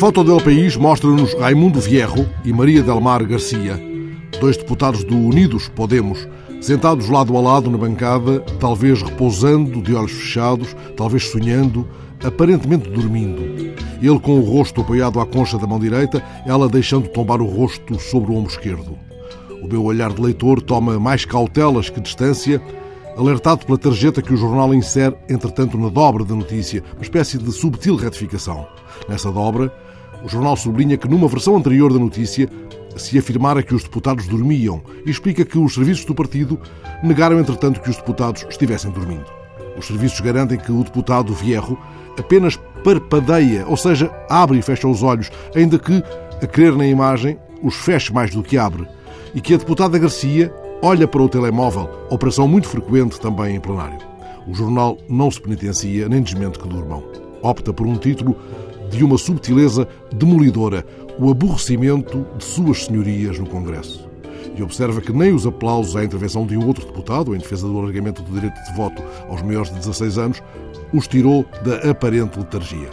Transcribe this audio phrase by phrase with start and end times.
[0.00, 3.78] foto del País mostra-nos Raimundo Vierro e Maria del Mar Garcia,
[4.40, 6.26] dois deputados do Unidos Podemos,
[6.62, 11.86] sentados lado a lado na bancada, talvez repousando, de olhos fechados, talvez sonhando,
[12.24, 13.42] aparentemente dormindo.
[14.00, 18.00] Ele com o rosto apoiado à concha da mão direita, ela deixando tombar o rosto
[18.00, 18.96] sobre o ombro esquerdo.
[19.62, 22.58] O meu olhar de leitor toma mais cautelas que distância,
[23.18, 27.52] alertado pela tarjeta que o jornal insere, entretanto, na dobra da notícia, uma espécie de
[27.52, 28.66] subtil retificação.
[29.06, 29.70] Nessa dobra,
[30.24, 32.48] o jornal sublinha que numa versão anterior da notícia
[32.96, 36.58] se afirmara que os deputados dormiam e explica que os serviços do partido
[37.02, 39.26] negaram, entretanto, que os deputados estivessem dormindo.
[39.76, 41.78] Os serviços garantem que o deputado Vierro
[42.18, 46.02] apenas parpadeia, ou seja, abre e fecha os olhos, ainda que,
[46.42, 48.86] a crer na imagem, os feche mais do que abre,
[49.34, 50.52] e que a deputada Garcia
[50.82, 53.98] olha para o telemóvel, operação muito frequente também em plenário.
[54.46, 57.02] O jornal não se penitencia nem desmente que durmam.
[57.42, 58.36] Opta por um título
[58.90, 60.84] de uma subtileza demolidora,
[61.18, 64.08] o aborrecimento de suas senhorias no Congresso.
[64.56, 67.78] E observa que nem os aplausos à intervenção de um outro deputado em defesa do
[67.78, 70.42] alargamento do direito de voto aos maiores de 16 anos
[70.92, 72.90] os tirou da aparente letargia.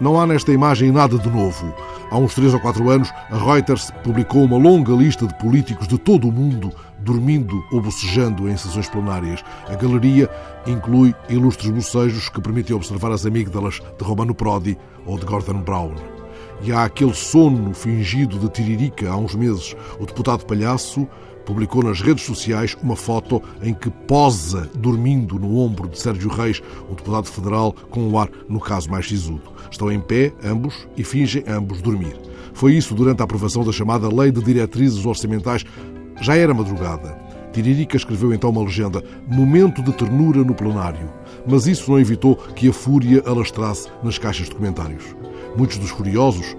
[0.00, 1.74] Não há nesta imagem nada de novo.
[2.10, 5.98] Há uns três ou quatro anos, a Reuters publicou uma longa lista de políticos de
[5.98, 6.72] todo o mundo
[7.02, 9.42] dormindo ou bocejando em sessões plenárias.
[9.68, 10.28] A galeria
[10.66, 15.94] inclui ilustres bocejos que permitem observar as amígdalas de Romano Prodi ou de Gordon Brown.
[16.62, 19.74] E há aquele sono fingido de Tiririca há uns meses.
[19.98, 21.08] O deputado palhaço
[21.46, 26.62] publicou nas redes sociais uma foto em que posa dormindo no ombro de Sérgio Reis,
[26.88, 29.42] o deputado federal com o ar, no caso, mais sisudo.
[29.70, 32.14] Estão em pé, ambos, e fingem ambos dormir.
[32.52, 35.64] Foi isso durante a aprovação da chamada Lei de Diretrizes Orçamentais.
[36.20, 37.16] Já era madrugada.
[37.52, 41.10] Tiririca escreveu então uma legenda, momento de ternura no plenário.
[41.46, 45.04] Mas isso não evitou que a fúria alastrasse nas caixas de comentários.
[45.56, 46.56] Muitos dos furiosos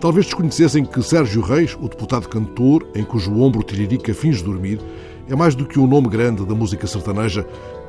[0.00, 4.80] talvez desconhecessem que Sérgio Reis, o deputado cantor, em cujo ombro Tiririca finge dormir,
[5.28, 7.46] é mais do que um nome grande da música sertaneja,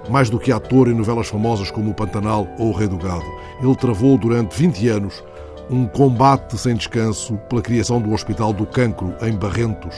[0.09, 3.25] mais do que ator em novelas famosas como O Pantanal ou O Rei do Gado.
[3.61, 5.23] Ele travou durante 20 anos
[5.69, 9.95] um combate sem descanso pela criação do Hospital do Cancro, em Barrentos.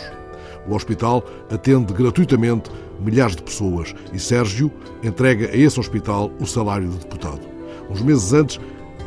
[0.67, 2.69] O hospital atende gratuitamente
[2.99, 4.71] milhares de pessoas e Sérgio
[5.03, 7.41] entrega a esse hospital o salário de deputado.
[7.89, 8.59] Uns meses antes,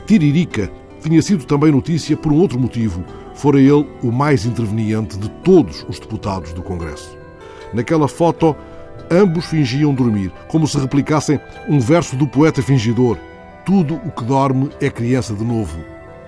[0.07, 0.71] Tiririca
[1.01, 3.05] tinha sido também notícia por um outro motivo.
[3.35, 7.17] Fora ele o mais interveniente de todos os deputados do Congresso.
[7.73, 8.57] Naquela foto,
[9.11, 13.17] ambos fingiam dormir, como se replicassem um verso do poeta fingidor:
[13.65, 15.79] Tudo o que dorme é criança de novo.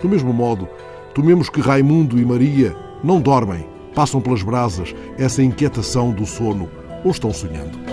[0.00, 0.68] Do mesmo modo,
[1.14, 6.70] tomemos que Raimundo e Maria não dormem, passam pelas brasas essa inquietação do sono
[7.04, 7.91] ou estão sonhando.